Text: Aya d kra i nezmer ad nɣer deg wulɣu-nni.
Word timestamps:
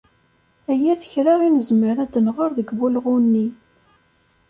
Aya 0.71 0.93
d 0.99 1.01
kra 1.11 1.33
i 1.47 1.49
nezmer 1.49 1.95
ad 2.03 2.13
nɣer 2.25 2.49
deg 2.57 2.69
wulɣu-nni. 2.77 3.47